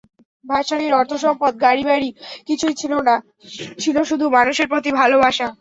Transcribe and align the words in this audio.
ভাসানীর 0.45 0.93
অর্থসম্পদ, 0.93 1.53
গাড়ি-বাড়ি 1.65 2.09
কিছুই 2.47 2.75
ছিল 2.81 2.93
না, 3.07 3.15
ছিল 3.79 3.95
শুধু 4.09 4.25
মানুষের 4.37 4.67
প্রতি 4.71 4.89
ভালোবাসা। 5.01 5.47